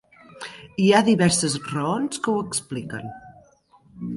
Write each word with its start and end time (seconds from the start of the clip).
Hi 0.83 0.87
ha 0.91 1.01
diverses 1.09 1.57
raons 1.67 2.23
que 2.27 2.33
ho 2.35 2.41
expliquen. 2.47 3.13